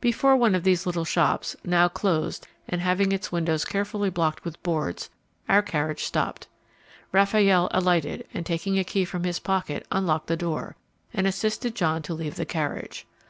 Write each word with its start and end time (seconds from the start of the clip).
Before 0.00 0.38
one 0.38 0.54
of 0.54 0.62
these 0.62 0.86
little 0.86 1.04
shops, 1.04 1.54
now 1.62 1.86
closed 1.86 2.48
and 2.66 2.80
having 2.80 3.12
its 3.12 3.30
windows 3.30 3.66
carefully 3.66 4.08
blocked 4.08 4.42
with 4.42 4.62
boards, 4.62 5.10
our 5.50 5.60
carriage 5.60 6.02
stopped. 6.04 6.48
Raffaelle 7.12 7.68
alighted, 7.72 8.26
and 8.32 8.46
taking 8.46 8.78
a 8.78 8.84
key 8.84 9.04
from 9.04 9.24
his 9.24 9.38
pocket 9.38 9.86
unlocked 9.92 10.28
the 10.28 10.34
door, 10.36 10.76
and 11.12 11.26
assisted 11.26 11.74
John 11.74 12.00
to 12.04 12.14
leave 12.14 12.36
the 12.36 12.46
carriage. 12.46 13.06